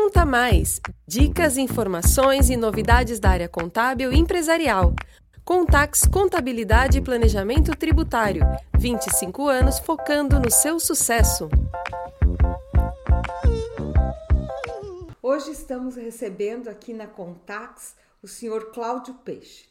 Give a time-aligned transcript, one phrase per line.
[0.00, 0.80] Conta Mais!
[1.08, 4.94] Dicas, informações e novidades da área contábil e empresarial.
[5.44, 8.42] Contax Contabilidade e Planejamento Tributário.
[8.78, 11.48] 25 anos focando no seu sucesso.
[15.20, 19.68] Hoje estamos recebendo aqui na Contax o senhor Cláudio Peixe.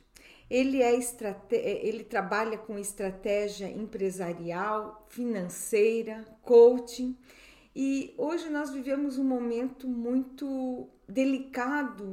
[0.50, 1.56] Ele, é estrate...
[1.56, 7.18] ele trabalha com estratégia empresarial, financeira, coaching
[7.80, 12.04] e hoje nós vivemos um momento muito delicado,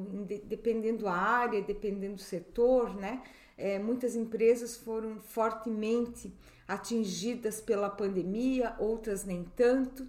[0.44, 3.22] dependendo da área, dependendo do setor, né?
[3.56, 6.30] É, muitas empresas foram fortemente
[6.68, 10.06] atingidas pela pandemia, outras nem tanto.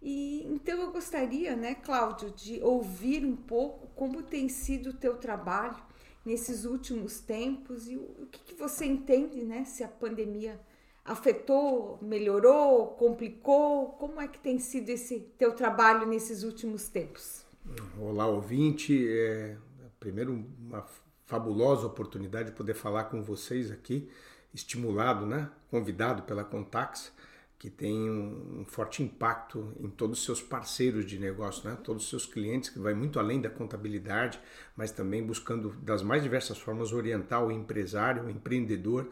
[0.00, 5.18] E então eu gostaria, né, Cláudio, de ouvir um pouco como tem sido o teu
[5.18, 5.84] trabalho
[6.24, 10.58] nesses últimos tempos e o, o que, que você entende, né, se a pandemia
[11.04, 13.90] afetou, melhorou, complicou?
[13.92, 17.44] Como é que tem sido esse teu trabalho nesses últimos tempos?
[17.98, 19.06] Olá, ouvinte.
[19.08, 19.56] É,
[20.00, 20.86] primeiro, uma
[21.26, 24.08] fabulosa oportunidade de poder falar com vocês aqui,
[24.52, 25.50] estimulado, né?
[25.70, 27.12] convidado pela Contax,
[27.58, 31.76] que tem um, forte impacto em todos os seus parceiros de negócio, né?
[31.82, 34.38] todos os seus clientes, que vai muito além da contabilidade,
[34.76, 39.10] mas também buscando, das mais diversas formas, orientar o empresário, o empreendedor,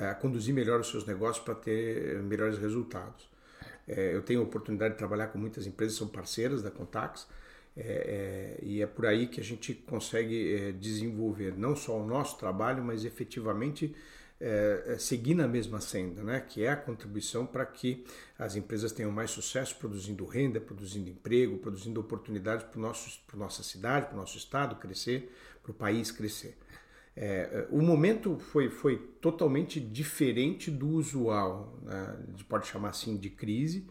[0.00, 3.30] a conduzir melhor os seus negócios para ter melhores resultados.
[3.86, 7.26] É, eu tenho a oportunidade de trabalhar com muitas empresas, são parceiras da Contax,
[7.76, 12.38] é, é, e é por aí que a gente consegue desenvolver não só o nosso
[12.38, 13.94] trabalho, mas efetivamente
[14.98, 16.40] seguir na mesma senda, né?
[16.40, 18.04] que é a contribuição para que
[18.36, 24.06] as empresas tenham mais sucesso produzindo renda, produzindo emprego, produzindo oportunidades para a nossa cidade,
[24.06, 25.32] para o nosso estado crescer,
[25.62, 26.56] para o país crescer.
[27.14, 32.16] É, o momento foi, foi totalmente diferente do usual, né?
[32.18, 33.86] a gente pode chamar assim de crise,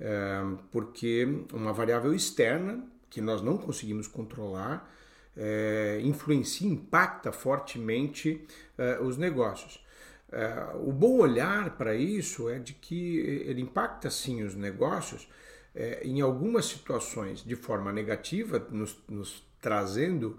[0.00, 0.40] é,
[0.72, 4.92] porque uma variável externa que nós não conseguimos controlar
[5.36, 8.46] é, influencia, impacta fortemente
[8.78, 9.84] é, os negócios.
[10.32, 15.28] É, o bom olhar para isso é de que ele impacta sim os negócios
[15.74, 20.38] é, em algumas situações de forma negativa, nos, nos trazendo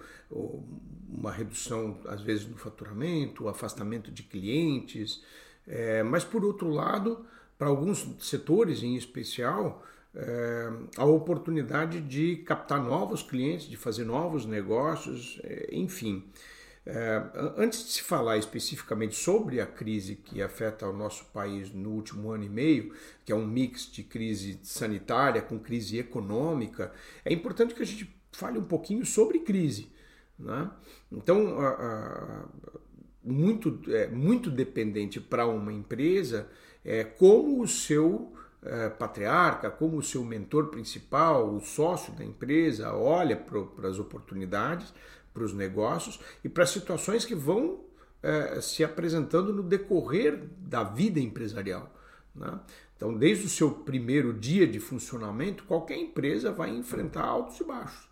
[1.09, 5.21] uma redução, às vezes, do faturamento, afastamento de clientes,
[5.67, 7.25] é, mas, por outro lado,
[7.57, 9.83] para alguns setores em especial,
[10.15, 16.23] é, a oportunidade de captar novos clientes, de fazer novos negócios, é, enfim.
[16.85, 17.21] É,
[17.57, 22.31] antes de se falar especificamente sobre a crise que afeta o nosso país no último
[22.31, 22.93] ano e meio,
[23.25, 26.93] que é um mix de crise sanitária com crise econômica,
[27.25, 29.91] é importante que a gente fale um pouquinho sobre crise.
[30.37, 30.69] Né?
[31.11, 32.45] Então, a, a,
[33.23, 36.47] muito, é, muito dependente para uma empresa
[36.83, 38.33] é como o seu
[38.63, 44.93] é, patriarca, como o seu mentor principal, o sócio da empresa, olha para as oportunidades,
[45.33, 47.81] para os negócios e para situações que vão
[48.23, 51.93] é, se apresentando no decorrer da vida empresarial.
[52.33, 52.59] Né?
[52.95, 58.06] Então, desde o seu primeiro dia de funcionamento, qualquer empresa vai enfrentar altos e baixos.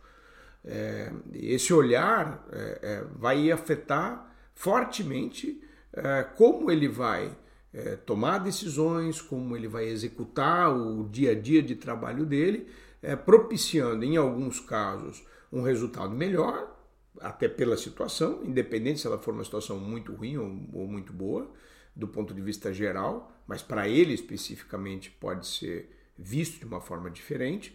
[0.67, 5.61] É, esse olhar é, é, vai afetar fortemente
[5.93, 7.37] é, como ele vai
[7.71, 12.67] é, tomar decisões, como ele vai executar o dia a dia de trabalho dele,
[13.01, 16.73] é, propiciando, em alguns casos, um resultado melhor,
[17.21, 21.49] até pela situação, independente se ela for uma situação muito ruim ou, ou muito boa,
[21.95, 27.09] do ponto de vista geral, mas para ele especificamente pode ser visto de uma forma
[27.09, 27.73] diferente,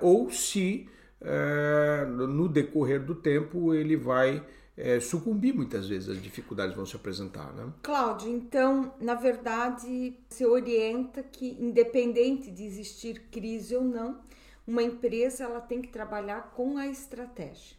[0.00, 0.99] ou se é,
[2.26, 4.42] no decorrer do tempo ele vai
[4.80, 7.52] é, sucumbir muitas vezes, as dificuldades vão se apresentar.
[7.52, 7.70] Né?
[7.82, 14.18] Cláudio, então, na verdade, se orienta que, independente de existir crise ou não,
[14.66, 17.76] uma empresa ela tem que trabalhar com a estratégia,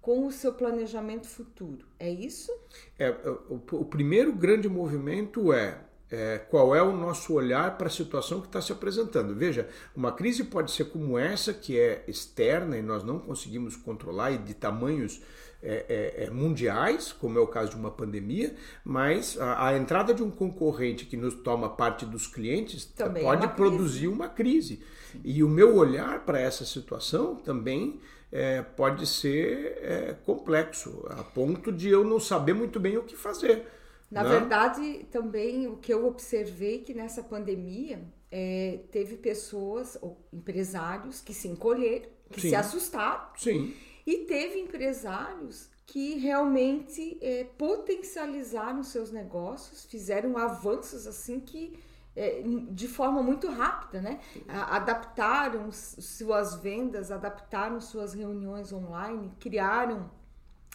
[0.00, 1.86] com o seu planejamento futuro.
[1.98, 2.52] É isso?
[2.98, 5.80] É, o, o primeiro grande movimento é
[6.10, 9.34] é, qual é o nosso olhar para a situação que está se apresentando.
[9.34, 14.30] Veja, uma crise pode ser como essa, que é externa e nós não conseguimos controlar
[14.30, 15.20] e de tamanhos
[15.62, 15.86] é,
[16.18, 18.54] é, é mundiais, como é o caso de uma pandemia,
[18.84, 23.26] mas a, a, entrada de um concorrente que nos toma parte dos clientes também é
[23.26, 24.06] pode uma produzir crise.
[24.06, 24.82] uma crise.
[25.24, 28.00] E o meu olhar para essa situação também
[28.30, 33.16] é, pode ser é, complexo, a ponto de eu não saber muito bem o que
[33.16, 33.66] fazer.
[34.10, 34.30] Na Não?
[34.30, 34.38] Né?
[34.38, 41.32] verdade, também o que eu observei que nessa pandemia é, teve pessoas ou empresários que
[41.32, 42.50] se encolheram, que Sim.
[42.50, 43.28] se assustaram.
[43.36, 43.74] Sim.
[44.06, 51.78] E teve empresários que realmente é, potencializaram seus negócios, fizeram avanços assim que
[52.16, 54.20] é, de forma muito rápida, né?
[54.48, 60.10] Adaptaram suas vendas, adaptaram suas reuniões online, criaram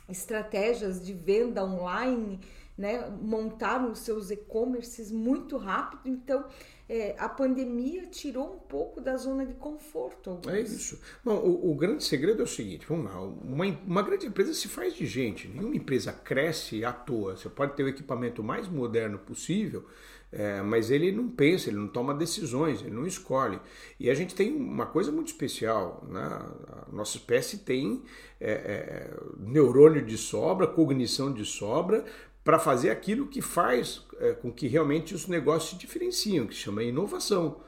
[0.10, 2.40] estratégias de venda online,
[2.80, 3.10] né?
[3.22, 6.00] Montaram os seus e-commerces muito rápido.
[6.06, 6.46] Então,
[6.88, 10.40] é, a pandemia tirou um pouco da zona de conforto.
[10.48, 10.98] É isso.
[11.24, 14.70] Bom, o, o, grande segredo é o seguinte: vamos lá, uma, uma grande empresa se
[14.70, 17.36] faz de gente, nenhuma empresa cresce à toa.
[17.36, 19.86] Você pode ter o equipamento mais moderno possível.
[20.32, 23.60] É, mas ele não pensa, ele não toma decisões, ele não escolhe.
[24.00, 26.22] E a gente tem uma coisa muito especial, né?
[26.22, 28.04] a nossa espécie tem
[28.40, 32.06] é, é, neurônio de sobra, cognição de sobra,
[32.44, 36.62] para fazer aquilo que faz é, com que realmente os negócios se diferenciam, que se
[36.62, 37.62] chama inovação.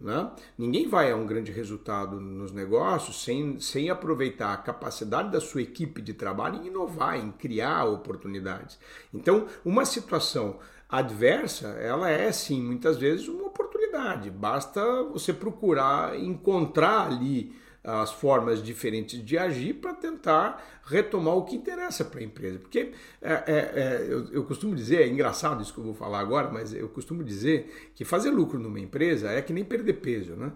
[0.00, 0.30] Né?
[0.58, 5.62] Ninguém vai a um grande resultado nos negócios sem, sem aproveitar a capacidade da sua
[5.62, 8.78] equipe de trabalho em inovar, em criar oportunidades.
[9.12, 14.30] Então, uma situação adversa, ela é sim muitas vezes uma oportunidade.
[14.30, 17.54] Basta você procurar encontrar ali
[17.84, 22.58] as formas diferentes de agir para tentar retomar o que interessa para a empresa.
[22.58, 26.20] Porque é, é, é, eu, eu, costumo dizer, é engraçado isso que eu vou falar
[26.20, 30.34] agora, mas eu costumo dizer que fazer lucro numa empresa é que nem perder peso,
[30.34, 30.50] né?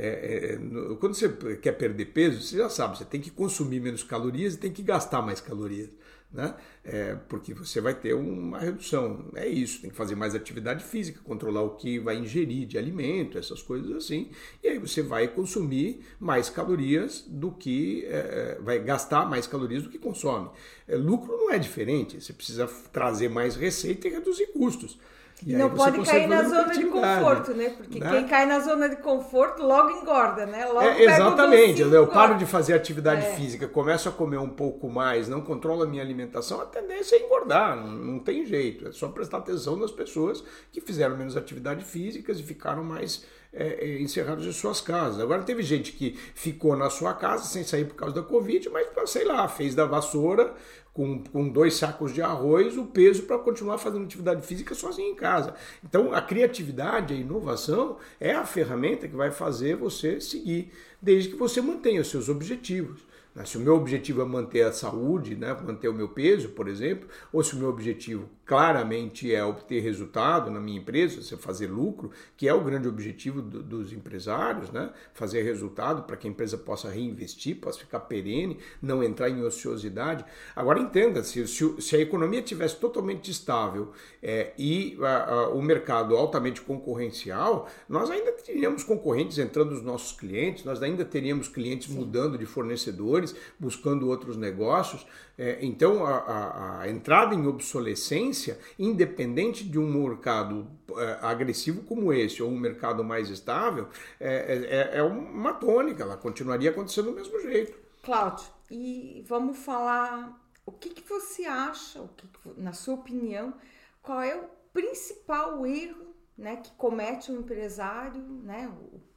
[0.00, 0.58] É, é,
[1.00, 4.58] quando você quer perder peso, você já sabe, você tem que consumir menos calorias e
[4.58, 5.90] tem que gastar mais calorias
[6.30, 6.54] né?
[6.84, 9.30] É, porque você vai ter uma redução.
[9.34, 13.38] É isso, tem que fazer mais atividade física, controlar o que vai ingerir de alimento,
[13.38, 14.30] essas coisas assim.
[14.62, 18.04] E aí você vai consumir mais calorias do que.
[18.06, 20.50] É, é vai gastar mais calorias do que consome.
[20.86, 24.98] É, lucro não é diferente, você precisa trazer mais receita e reduzir custos.
[25.46, 27.70] E não pode cair na zona de conforto, né?
[27.70, 28.10] Porque né?
[28.10, 30.66] quem cai na zona de conforto logo engorda, né?
[30.66, 31.80] Logo é, exatamente.
[31.80, 33.34] eu paro de fazer atividade é.
[33.34, 37.24] física, começo a comer um pouco mais, não controlo a minha alimentação, a tendência é
[37.24, 38.88] engordar, não, não tem jeito.
[38.88, 40.42] É só prestar atenção nas pessoas
[40.72, 45.20] que fizeram menos atividade física e ficaram mais é, é, encerrados em suas casas.
[45.20, 48.88] Agora teve gente que ficou na sua casa sem sair por causa da Covid, mas
[49.06, 50.54] sei lá, fez da vassoura
[50.98, 55.14] com, com dois sacos de arroz o peso para continuar fazendo atividade física sozinho em
[55.14, 55.54] casa.
[55.84, 61.36] Então a criatividade, a inovação é a ferramenta que vai fazer você seguir, desde que
[61.36, 63.06] você mantenha os seus objetivos.
[63.32, 63.44] Né?
[63.44, 67.08] Se o meu objetivo é manter a saúde, né, manter o meu peso, por exemplo,
[67.32, 72.10] ou se o meu objetivo claramente é obter resultado na minha empresa, se fazer lucro,
[72.34, 76.56] que é o grande objetivo do, dos empresários, né, fazer resultado para que a empresa
[76.56, 80.24] possa reinvestir, possa ficar perene, não entrar em ociosidade.
[80.56, 83.92] Agora entenda, se, se, se a economia tivesse totalmente estável
[84.22, 90.18] é, e a, a, o mercado altamente concorrencial, nós ainda teríamos concorrentes entrando nos nossos
[90.18, 91.98] clientes, nós ainda teríamos clientes Sim.
[91.98, 95.06] mudando de fornecedores, buscando outros negócios.
[95.40, 98.37] É, então, a, a, entrada em obsolescência,
[98.78, 103.88] independente de um mercado é, agressivo como esse ou um mercado mais estável,
[104.20, 107.78] é, é, é uma tônica, ela continuaria acontecendo do mesmo jeito.
[108.02, 113.54] Cláudio, e vamos falar o que, que você acha, o que, que, na sua opinião,
[114.02, 118.70] qual é o principal erro né, que comete um empresário né,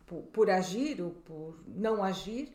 [0.06, 2.52] por, por agir ou por não agir,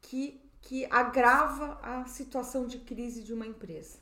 [0.00, 3.98] que que agrava a situação de crise de uma empresa?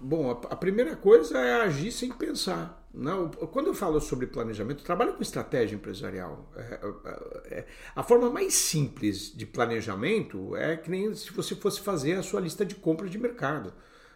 [0.00, 2.86] Bom, a primeira coisa é agir sem pensar.
[2.92, 6.50] Não, quando eu falo sobre planejamento, eu trabalho com estratégia empresarial.
[6.56, 11.80] É, é, é, a forma mais simples de planejamento é que nem se você fosse
[11.80, 13.72] fazer a sua lista de compras de mercado.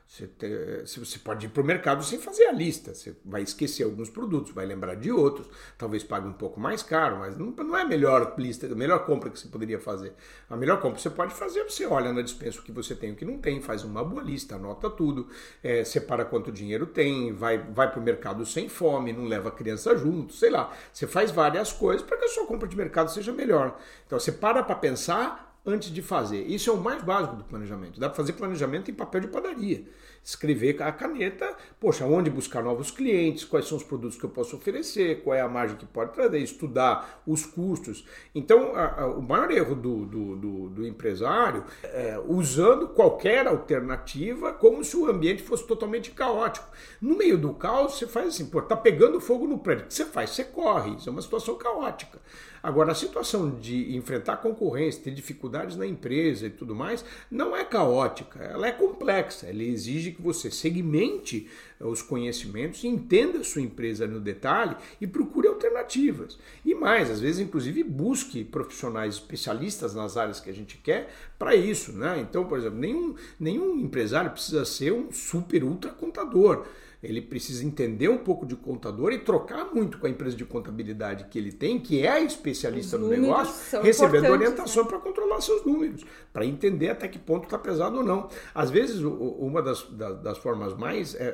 [0.06, 2.94] Você, te, você pode ir para o mercado sem fazer a lista.
[2.94, 7.18] Você vai esquecer alguns produtos, vai lembrar de outros, talvez pague um pouco mais caro,
[7.18, 10.12] mas não, não é a melhor lista, a melhor compra que você poderia fazer.
[10.48, 13.10] A melhor compra que você pode fazer, você olha na dispensa o que você tem
[13.10, 15.26] e o que não tem, faz uma boa lista, anota tudo,
[15.62, 19.52] é, separa quanto dinheiro tem, vai, vai para o mercado sem fome, não leva a
[19.52, 20.72] criança junto, sei lá.
[20.92, 23.80] Você faz várias coisas para que a sua compra de mercado seja melhor.
[24.06, 26.42] Então você para para pensar antes de fazer.
[26.42, 27.98] Isso é o mais básico do planejamento.
[27.98, 29.84] Dá para fazer planejamento em papel de padaria.
[30.22, 34.56] Escrever a caneta, poxa, onde buscar novos clientes, quais são os produtos que eu posso
[34.56, 38.06] oferecer, qual é a margem que pode trazer, estudar os custos.
[38.34, 44.52] Então, a, a, o maior erro do, do, do, do empresário é usando qualquer alternativa
[44.52, 46.66] como se o ambiente fosse totalmente caótico.
[47.00, 49.84] No meio do caos, você faz assim, pô, tá pegando fogo no prédio.
[49.84, 50.30] O que você faz?
[50.30, 50.96] Você corre.
[50.96, 52.18] Isso é uma situação caótica.
[52.64, 57.62] Agora, a situação de enfrentar concorrência, ter dificuldades na empresa e tudo mais, não é
[57.62, 59.46] caótica, ela é complexa.
[59.46, 61.46] Ela exige que você segmente
[61.78, 66.38] os conhecimentos, entenda a sua empresa no detalhe e procure alternativas.
[66.64, 71.54] E mais, às vezes, inclusive, busque profissionais especialistas nas áreas que a gente quer para
[71.54, 71.92] isso.
[71.92, 72.18] Né?
[72.26, 76.64] Então, por exemplo, nenhum, nenhum empresário precisa ser um super ultra contador.
[77.04, 81.24] Ele precisa entender um pouco de contador e trocar muito com a empresa de contabilidade
[81.24, 84.88] que ele tem, que é especialista no negócio, recebendo orientação né?
[84.88, 88.28] para controlar seus números, para entender até que ponto está pesado ou não.
[88.54, 89.82] Às vezes, uma das,
[90.22, 91.24] das formas mais é,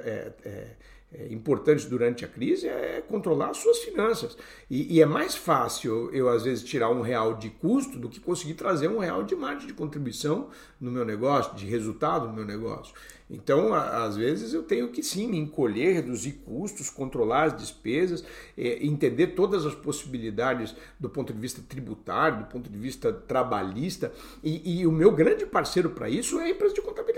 [0.45, 0.77] é, é,
[1.29, 4.37] importantes durante a crise é controlar as suas finanças.
[4.69, 8.21] E, e, é mais fácil eu, às vezes, tirar um real de custo do que
[8.21, 10.49] conseguir trazer um real de margem de contribuição
[10.81, 12.95] no meu negócio, de resultado no meu negócio.
[13.31, 18.25] Então, às vezes, eu tenho que sim me encolher, reduzir custos, controlar as despesas,
[18.59, 24.13] é, entender todas as possibilidades do ponto de vista tributário, do ponto de vista trabalhista.
[24.43, 27.10] E, e o meu grande parceiro para isso é a empresa de contabilidade,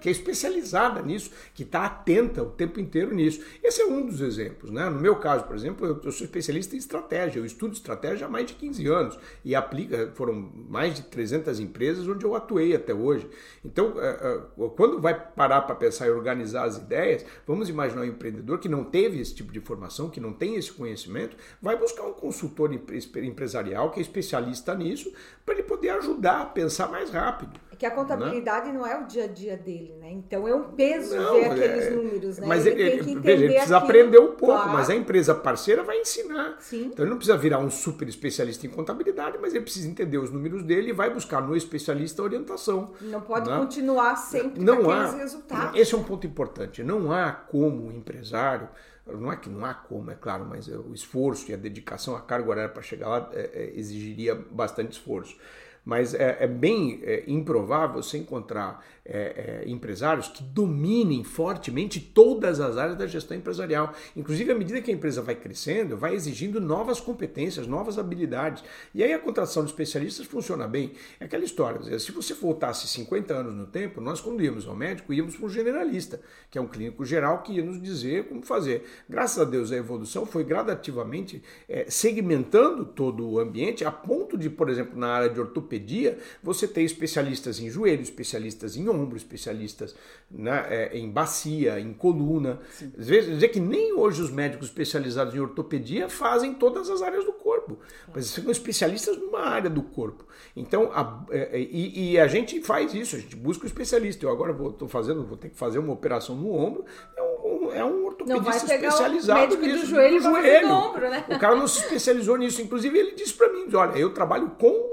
[0.00, 3.40] que é especializada nisso, que está atenta o tempo inteiro nisso.
[3.62, 4.70] Esse é um dos exemplos.
[4.70, 4.88] Né?
[4.90, 8.30] No meu caso, por exemplo, eu, eu sou especialista em estratégia, eu estudo estratégia há
[8.30, 12.92] mais de 15 anos e aplica, foram mais de 300 empresas onde eu atuei até
[12.92, 13.28] hoje.
[13.64, 18.02] Então, é, é, quando vai parar parar para pensar e organizar as ideias, vamos imaginar
[18.02, 21.76] um empreendedor que não teve esse tipo de formação, que não tem esse conhecimento, vai
[21.76, 25.12] buscar um consultor empresarial que é especialista nisso,
[25.44, 27.60] para ele poder ajudar a pensar mais rápido.
[27.72, 28.74] É que a contabilidade né?
[28.74, 30.10] não é o dia a dia dele, né?
[30.10, 31.90] Então é um peso não, ver aqueles é...
[31.90, 32.46] números, né?
[32.46, 34.72] Mas ele, ele, veja, ele precisa aquilo, aprender um pouco, claro.
[34.72, 36.56] mas a empresa parceira vai ensinar.
[36.60, 36.90] Sim.
[36.92, 40.30] Então ele não precisa virar um super especialista em contabilidade, mas ele precisa entender os
[40.30, 42.92] números dele e vai buscar no especialista orientação.
[43.00, 43.56] Não pode né?
[43.56, 45.80] continuar sempre não há, resultados.
[45.80, 46.84] Esse é um ponto importante.
[46.84, 48.68] Não há como o empresário
[49.04, 52.20] não é que não há como, é claro, mas o esforço e a dedicação, a
[52.20, 55.36] carga horária para chegar lá é, é, exigiria bastante esforço
[55.84, 62.60] mas é, é bem é, improvável você encontrar é, é, empresários que dominem fortemente todas
[62.60, 63.92] as áreas da gestão empresarial.
[64.16, 68.62] Inclusive, à medida que a empresa vai crescendo, vai exigindo novas competências, novas habilidades.
[68.94, 70.92] E aí a contratação de especialistas funciona bem.
[71.18, 75.12] É aquela história, se você voltasse 50 anos no tempo, nós quando íamos ao médico,
[75.12, 78.84] íamos para um generalista, que é um clínico geral que ia nos dizer como fazer.
[79.08, 84.48] Graças a Deus, a evolução foi gradativamente é, segmentando todo o ambiente, a ponto de,
[84.48, 89.16] por exemplo, na área de ortopedia, ortopedia, você tem especialistas em joelho, especialistas em ombro,
[89.16, 89.94] especialistas
[90.30, 92.60] né, é, em bacia, em coluna.
[92.72, 92.92] Sim.
[92.98, 97.24] Às vezes, dizer que nem hoje os médicos especializados em ortopedia fazem todas as áreas
[97.24, 97.78] do corpo,
[98.14, 100.26] mas são especialistas numa área do corpo.
[100.54, 104.24] Então, a, é, é e, e, a gente faz isso, a gente busca o especialista.
[104.24, 106.84] Eu agora vou, tô fazendo, vou ter que fazer uma operação no ombro,
[107.16, 109.80] é um, é um ortopedista especializado nisso.
[109.80, 110.70] Do joelho, do joelho.
[110.70, 111.24] Ombro, né?
[111.28, 112.60] O cara não se especializou nisso.
[112.60, 114.91] Inclusive, ele disse para mim: olha, eu trabalho com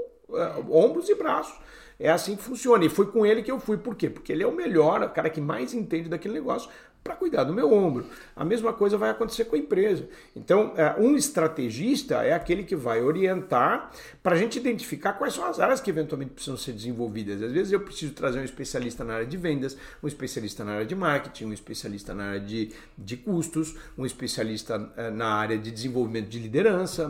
[0.70, 1.58] ombros e braços.
[1.98, 2.84] É assim que funciona.
[2.84, 3.76] E foi com ele que eu fui.
[3.76, 4.08] Por quê?
[4.08, 6.70] Porque ele é o melhor, o cara que mais entende daquele negócio
[7.02, 8.06] para cuidar do meu ombro.
[8.36, 10.08] A mesma coisa vai acontecer com a empresa.
[10.36, 13.90] Então, é, um estrategista é aquele que vai orientar
[14.22, 17.42] para a gente identificar quais são as áreas que eventualmente precisam ser desenvolvidas.
[17.42, 20.86] Às vezes eu preciso trazer um especialista na área de vendas, um especialista na área
[20.86, 25.70] de marketing, um especialista na área de, de custos, um especialista é, na área de
[25.70, 27.08] desenvolvimento de liderança,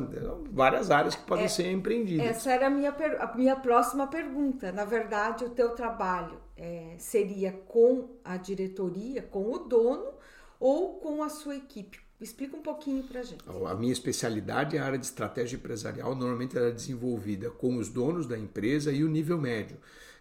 [0.53, 2.27] várias áreas que podem é, ser empreendidas.
[2.27, 4.71] Essa era a minha, a minha próxima pergunta.
[4.73, 10.13] Na verdade, o teu trabalho é, seria com a diretoria, com o dono
[10.61, 11.99] ou com a sua equipe?
[12.21, 13.43] Explica um pouquinho para a gente.
[13.67, 17.89] A minha especialidade é a área de estratégia empresarial, normalmente ela é desenvolvida com os
[17.89, 19.79] donos da empresa e o nível médio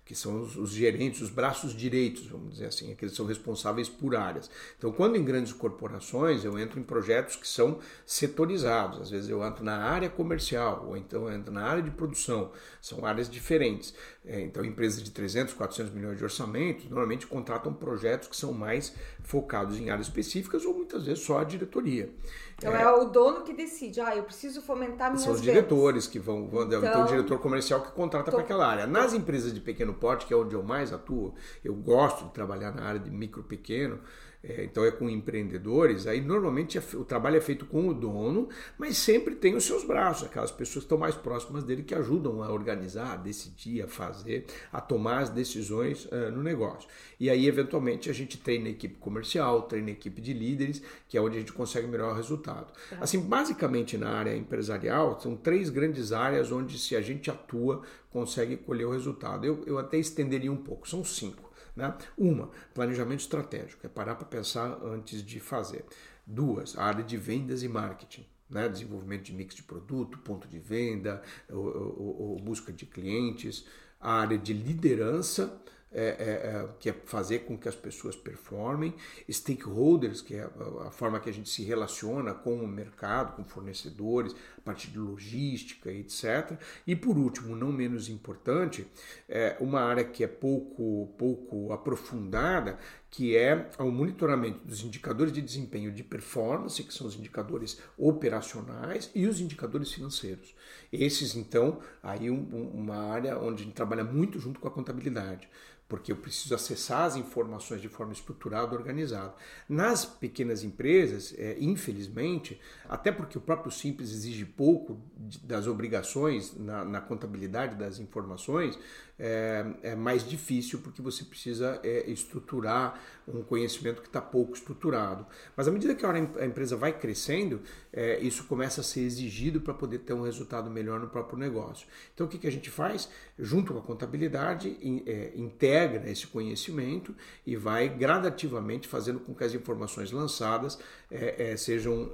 [0.10, 3.88] que são os, os, gerentes, os braços direitos, vamos dizer assim, aqueles que são responsáveis
[3.88, 4.50] por áreas.
[4.76, 9.02] Então, quando em grandes corporações, eu entro em projetos que são setorizados.
[9.02, 12.52] Às vezes eu entro na área comercial, ou então eu entro na área de produção.
[12.82, 13.94] São áreas diferentes.
[14.26, 18.96] É, então, empresas de 300, 400 milhões de orçamento normalmente contratam projetos que são mais
[19.30, 22.10] focados em áreas específicas ou muitas vezes só a diretoria.
[22.58, 26.08] Então é, é o dono que decide, ah, eu preciso fomentar minhas São os diretores
[26.08, 28.38] que vão, vão então, tem o diretor comercial que contrata tô...
[28.38, 28.88] para aquela área.
[28.88, 32.74] Nas empresas de pequeno porte, que é onde eu mais atuo, eu gosto de trabalhar
[32.74, 34.00] na área de micro pequeno,
[34.42, 38.48] é, então é com empreendedores, aí normalmente é, o trabalho é feito com o dono,
[38.78, 42.42] mas sempre tem os seus braços, aquelas pessoas que estão mais próximas dele que ajudam
[42.42, 46.88] a organizar, a decidir, a fazer, a tomar as decisões uh, no negócio.
[47.20, 51.18] E aí, eventualmente, a gente treina a equipe comercial, treina a equipe de líderes, que
[51.18, 52.72] é onde a gente consegue melhor resultado.
[52.90, 52.98] Tá.
[53.02, 58.56] Assim, basicamente na área empresarial, são três grandes áreas onde, se a gente atua, consegue
[58.56, 59.46] colher o resultado.
[59.46, 61.49] Eu, eu até estenderia um pouco, são cinco.
[61.80, 61.98] Né?
[62.18, 65.86] Uma, planejamento estratégico, é parar para pensar antes de fazer.
[66.28, 68.26] Duas, a área de vendas e marketing.
[68.50, 68.68] Né?
[68.68, 73.66] Desenvolvimento de mix de produto, ponto de venda, ou, ou, ou busca de clientes.
[73.98, 78.94] A área de liderança, é, é, é, que é fazer com que as pessoas performem,
[79.30, 80.48] stakeholders, que é
[80.86, 85.00] a, forma que a gente se relaciona com o mercado, com fornecedores, a partir de
[85.00, 86.60] logística, etc.
[86.86, 88.86] E por último, não menos importante,
[89.28, 92.78] é uma área que é pouco, pouco aprofundada,
[93.10, 99.10] que é o monitoramento dos indicadores de desempenho de performance, que são os indicadores operacionais,
[99.16, 100.54] e os indicadores financeiros.
[100.94, 102.44] Esses, então, aí um,
[102.76, 105.50] uma área onde a gente trabalha muito junto com a contabilidade
[105.90, 109.34] porque eu preciso acessar as informações de forma estruturada, organizada.
[109.68, 115.02] Nas pequenas empresas, é, infelizmente, até porque o próprio Simples exige pouco
[115.44, 118.78] das obrigações na, na contabilidade das informações,
[119.20, 125.26] é, é, mais difícil porque você precisa é, estruturar um conhecimento que está pouco estruturado.
[125.56, 127.62] Mas à medida que a empresa vai crescendo,
[127.92, 131.88] é, isso começa a ser exigido para poder ter um resultado melhor no próprio negócio.
[132.14, 133.10] Então o que, que a gente faz?
[133.38, 137.14] Junto com a contabilidade, in, é, integra esse conhecimento
[137.46, 140.80] e vai gradativamente fazendo com que as informações lançadas
[141.12, 142.12] é, sejam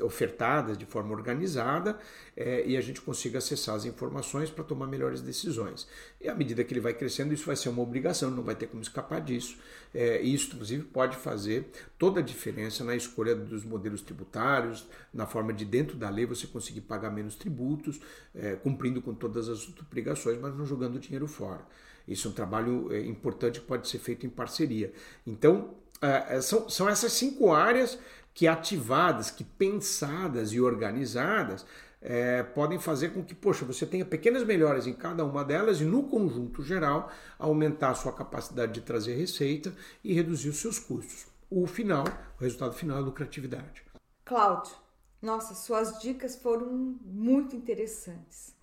[0.00, 1.98] ofertadas de forma organizada
[2.36, 5.79] e a gente consiga acessar as informações para tomar melhores decisões.
[6.20, 8.66] E à medida que ele vai crescendo, isso vai ser uma obrigação, não vai ter
[8.66, 9.58] como escapar disso.
[9.94, 15.52] É, isso, inclusive, pode fazer toda a diferença na escolha dos modelos tributários, na forma
[15.52, 18.00] de, dentro da lei, você conseguir pagar menos tributos,
[18.34, 21.64] é, cumprindo com todas as obrigações, mas não jogando dinheiro fora.
[22.06, 24.92] Isso é um trabalho é, importante que pode ser feito em parceria.
[25.26, 27.98] Então, é, é, são, são essas cinco áreas
[28.32, 31.66] que ativadas, que pensadas e organizadas,
[32.00, 35.84] é, podem fazer com que, poxa, você tenha pequenas melhoras em cada uma delas e,
[35.84, 41.26] no conjunto geral, aumentar a sua capacidade de trazer receita e reduzir os seus custos.
[41.50, 42.04] O final,
[42.38, 43.84] o resultado final é lucratividade.
[44.24, 44.74] Cláudio,
[45.20, 46.68] nossa, suas dicas foram
[47.04, 48.54] muito interessantes.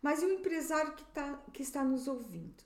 [0.00, 2.62] Mas e o empresário que, tá, que está nos ouvindo?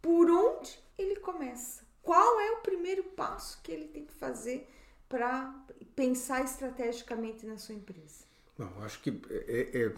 [0.00, 1.84] Por onde ele começa?
[2.02, 4.68] Qual é o primeiro passo que ele tem que fazer
[5.08, 5.54] para
[5.94, 8.29] pensar estrategicamente na sua empresa?
[8.60, 9.92] Não, acho que é, é,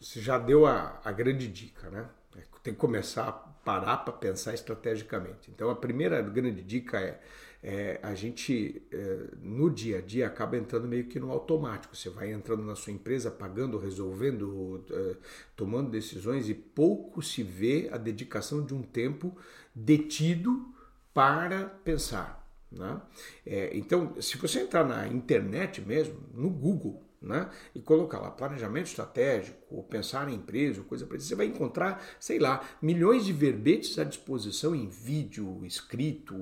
[0.00, 2.08] você já deu a, a grande dica, né?
[2.36, 5.50] É, tem que começar a parar para pensar estrategicamente.
[5.50, 7.20] Então, a primeira grande dica é,
[7.60, 11.96] é a gente, é, no dia a dia, acaba entrando meio que no automático.
[11.96, 15.16] Você vai entrando na sua empresa, pagando, resolvendo, é,
[15.56, 19.36] tomando decisões e pouco se vê a dedicação de um tempo
[19.74, 20.72] detido
[21.12, 22.48] para pensar.
[22.70, 23.00] Né?
[23.44, 27.48] É, então, se você entrar na internet mesmo, no Google, né?
[27.74, 32.62] e colocar lá planejamento estratégico, pensar em empresa, coisa parecida, você vai encontrar, sei lá,
[32.80, 36.34] milhões de verbetes à disposição em vídeo, escrito,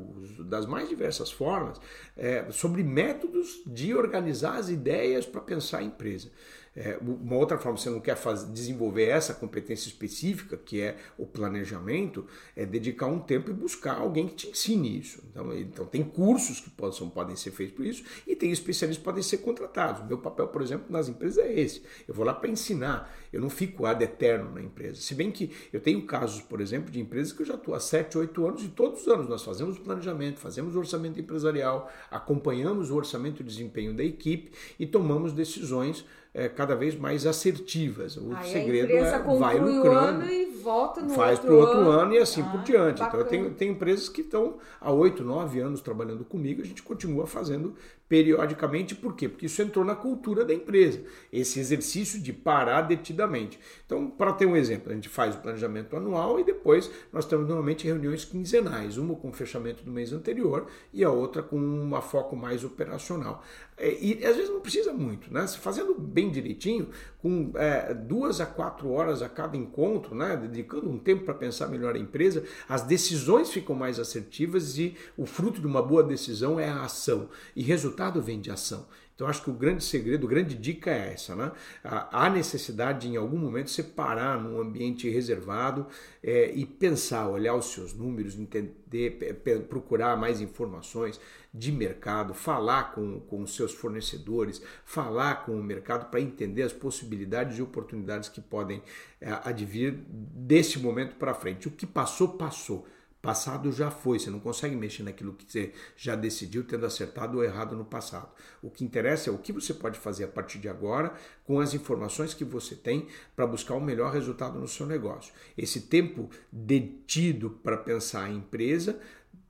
[0.45, 1.81] das mais diversas formas,
[2.17, 6.31] é, sobre métodos de organizar as ideias para pensar a empresa.
[6.75, 11.27] É, uma outra forma, você não quer fazer, desenvolver essa competência específica, que é o
[11.27, 15.23] planejamento, é dedicar um tempo e buscar alguém que te ensine isso.
[15.31, 19.05] Então, então tem cursos que possam, podem ser feitos por isso e tem especialistas que
[19.05, 20.03] podem ser contratados.
[20.03, 21.83] O meu papel, por exemplo, nas empresas é esse.
[22.09, 25.01] Eu vou lá para ensinar, eu não fico ad eterno na empresa.
[25.01, 27.81] Se bem que eu tenho casos, por exemplo, de empresas que eu já estou há
[27.81, 32.97] 7, 8 anos e todos os anos nós fazemos planejamento, fazemos orçamento empresarial, acompanhamos o
[32.97, 38.17] orçamento e desempenho da equipe e tomamos decisões é, cada vez mais assertivas.
[38.17, 40.25] O Aí segredo é vai lucrando.
[40.25, 43.01] e volta no faz para o outro ano, e assim ah, por diante.
[43.01, 43.09] Bacana.
[43.09, 46.83] Então eu tenho, tenho empresas que estão há oito, nove anos trabalhando comigo, a gente
[46.83, 47.75] continua fazendo
[48.13, 49.27] periodicamente, por quê?
[49.27, 51.01] Porque isso entrou na cultura da empresa,
[51.33, 53.59] esse exercício de parar detidamente.
[53.87, 57.49] Então, para ter um exemplo, a gente faz o planejamento anual e depois nós temos
[57.49, 61.99] normalmente reuniões quinzenais, uma com o fechamento do mês anterior e a outra com um
[62.03, 63.43] foco mais operacional.
[63.79, 65.47] É, e às vezes não precisa muito, né?
[65.47, 66.91] Se fazendo bem direitinho,
[67.23, 70.37] com é, duas a quatro horas a cada encontro, né?
[70.37, 75.25] dedicando um tempo para pensar melhor a empresa, as decisões ficam mais assertivas e o
[75.25, 77.29] fruto de uma boa decisão é a ação.
[77.57, 78.87] E resultado vem de ação.
[79.15, 81.53] Então, acho que o grande segredo, a grande dica é essa, né?
[81.85, 85.87] Há necessidade de, em algum momento, separar num ambiente reservado
[86.23, 91.21] é, e pensar, olhar os seus números, entender, procurar mais informações
[91.55, 96.73] de mercado, falar com, com os seus fornecedores, falar com o mercado para entender as
[96.73, 98.83] possibilidades e oportunidades que podem
[99.21, 101.69] é, advir desse momento para frente.
[101.69, 102.89] O que passou, passou.
[103.23, 107.45] Passado já foi, você não consegue mexer naquilo que você já decidiu, tendo acertado ou
[107.45, 108.29] errado no passado.
[108.61, 111.73] O que interessa é o que você pode fazer a partir de agora com as
[111.73, 113.07] informações que você tem
[113.37, 115.33] para buscar o melhor resultado no seu negócio.
[115.57, 118.99] Esse tempo detido para pensar a empresa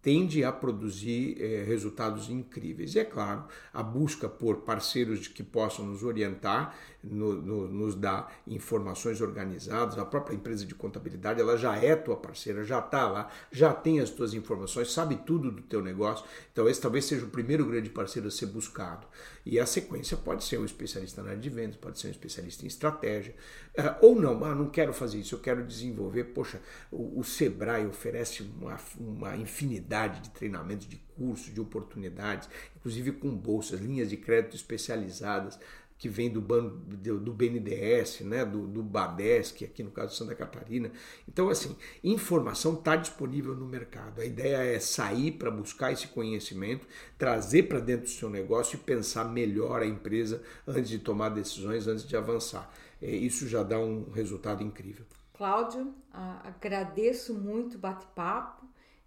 [0.03, 2.97] tende a produzir é, resultados incríveis.
[2.97, 8.33] E é claro, a busca por parceiros que possam nos orientar, no, no, nos dar
[8.47, 13.31] informações organizadas, a própria empresa de contabilidade, ela já é tua parceira, já está lá,
[13.51, 16.25] já tem as tuas informações, sabe tudo do teu negócio.
[16.53, 19.07] Então esse talvez seja o primeiro grande parceiro a ser buscado.
[19.45, 22.65] E a sequência pode ser um especialista na área de vendas, pode ser um especialista
[22.65, 23.35] em estratégia,
[23.77, 26.25] uh, ou não, ah, não quero fazer isso, eu quero desenvolver.
[26.25, 26.61] Poxa,
[26.91, 33.31] o, o Sebrae oferece uma, uma infinidade de treinamentos, de cursos, de oportunidades, inclusive com
[33.31, 35.59] bolsas, linhas de crédito especializadas
[36.03, 40.91] que vem do, do BNDES, né, do, do Badesc, aqui no caso de Santa Catarina.
[41.29, 44.21] Então, assim, informação está disponível no mercado.
[44.21, 48.79] A ideia é sair para buscar esse conhecimento, trazer para dentro do seu negócio e
[48.81, 52.69] pensar melhor a empresa antes de tomar decisões, antes de avançar.
[53.01, 55.07] É, isso já dá um resultado incrível.
[55.35, 58.62] Cláudio, agradeço muito o bate-papo.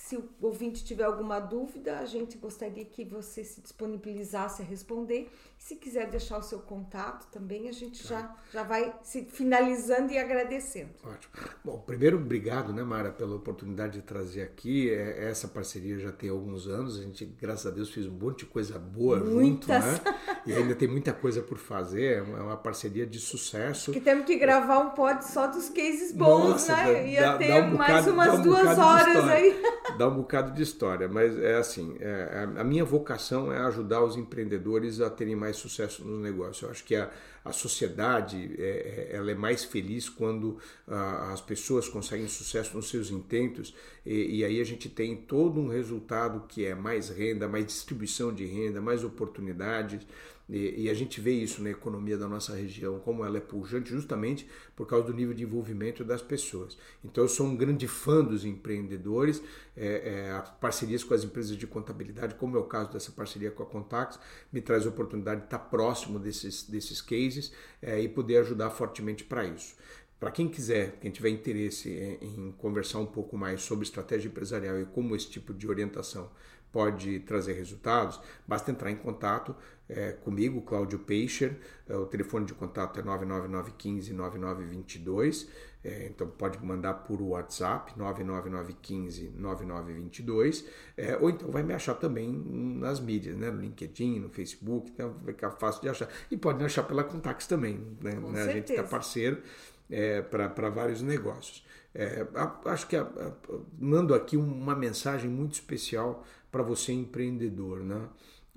[0.06, 5.28] se o ouvinte tiver alguma dúvida, a gente gostaria que você se disponibilizasse a responder.
[5.58, 8.08] Se quiser deixar o seu contato também, a gente tá.
[8.08, 10.90] já, já vai se finalizando e agradecendo.
[11.02, 11.32] Ótimo.
[11.64, 14.90] Bom, primeiro, obrigado, né, Mara, pela oportunidade de trazer aqui.
[14.90, 17.00] É, essa parceria já tem alguns anos.
[17.00, 19.84] A gente, graças a Deus, fez um monte de coisa boa Muitas.
[19.84, 20.16] junto, né?
[20.46, 22.18] E ainda tem muita coisa por fazer.
[22.18, 23.90] É uma é parceria de sucesso.
[23.90, 27.10] Que temos que gravar um pod só dos cases bons, Nossa, né?
[27.10, 30.52] Ia dá, ter dá um bocado, mais umas um duas horas aí dá um bocado
[30.52, 35.36] de história, mas é assim, é, a minha vocação é ajudar os empreendedores a terem
[35.36, 36.66] mais sucesso no negócio.
[36.66, 37.10] Eu acho que a,
[37.48, 43.10] a sociedade é, é ela é mais feliz quando as pessoas conseguem sucesso nos seus
[43.10, 43.74] intentos
[44.06, 48.32] e, e, aí a gente tem todo um resultado que é mais renda, mais distribuição
[48.32, 50.06] de renda, mais oportunidades.
[50.48, 53.90] E, e, a gente vê isso na economia da nossa região, como ela é pujante,
[53.90, 56.78] justamente por causa do nível de envolvimento das pessoas.
[57.04, 59.42] Então, eu sou um grande fã dos empreendedores,
[59.76, 63.64] é, é, parcerias com as empresas de contabilidade, como é o caso dessa parceria com
[63.64, 64.20] a Contax,
[64.52, 67.35] me traz a oportunidade de estar próximo desses, desses cases
[67.82, 69.74] é, e poder ajudar fortemente para isso.
[70.18, 74.80] Para quem quiser, quem tiver interesse em, em conversar um pouco mais sobre estratégia empresarial
[74.80, 76.30] e como esse tipo de orientação
[76.72, 79.54] pode trazer resultados, basta entrar em contato
[79.88, 81.56] é, comigo, Cláudio Peixer.
[81.88, 85.48] É, o telefone de contato é 99915 9922.
[85.86, 90.64] É, então pode mandar por WhatsApp 99915 9922.
[90.96, 93.52] É, ou então vai me achar também nas mídias, né?
[93.52, 96.08] no LinkedIn, no Facebook, então vai ficar fácil de achar.
[96.28, 97.78] E pode me achar pela Contax também.
[98.02, 98.14] Né?
[98.14, 98.42] né?
[98.42, 99.40] A gente está parceiro
[99.88, 101.64] é, para vários negócios.
[101.94, 102.26] É,
[102.64, 103.32] acho que a, a,
[103.78, 108.08] mando aqui uma mensagem muito especial para você empreendedor, né?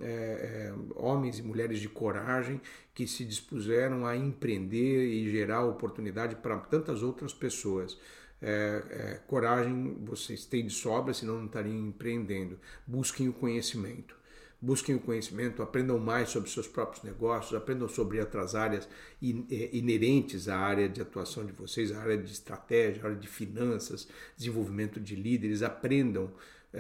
[0.02, 2.62] É, é, homens e mulheres de coragem
[2.94, 7.98] que se dispuseram a empreender e gerar oportunidade para tantas outras pessoas.
[8.42, 12.58] É, é, coragem vocês têm de sobra, senão não estariam empreendendo.
[12.88, 14.20] Busquem o conhecimento.
[14.62, 18.90] Busquem o conhecimento, aprendam mais sobre seus próprios negócios, aprendam sobre outras áreas
[19.50, 23.28] é, inerentes à área de atuação de vocês, a área de estratégia, a área de
[23.28, 25.64] finanças, desenvolvimento de líderes.
[25.64, 26.30] Aprendam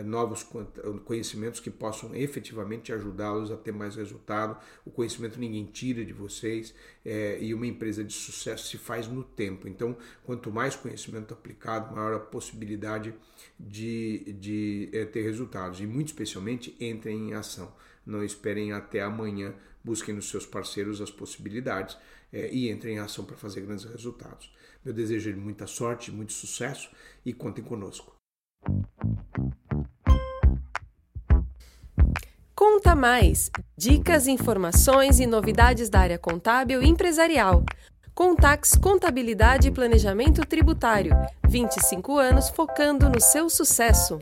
[0.05, 0.45] novos
[1.03, 4.57] conhecimentos que possam efetivamente ajudá-los a ter mais resultado.
[4.85, 6.73] O conhecimento ninguém tira de vocês
[7.03, 9.67] é, e uma empresa de sucesso se faz no tempo.
[9.67, 13.13] Então, quanto mais conhecimento aplicado, maior a possibilidade
[13.59, 15.79] de, de é, ter resultados.
[15.79, 17.73] E, muito especialmente, entrem em ação.
[18.05, 21.97] Não esperem até amanhã, busquem nos seus parceiros as possibilidades
[22.31, 24.53] é, e entrem em ação para fazer grandes resultados.
[24.85, 26.89] Eu desejo muita sorte, muito sucesso
[27.25, 28.15] e contem conosco.
[32.59, 33.49] Conta Mais!
[33.77, 37.63] Dicas, informações e novidades da área contábil e empresarial.
[38.13, 41.13] Contax Contabilidade e Planejamento Tributário.
[41.47, 44.19] 25 anos focando no seu sucesso.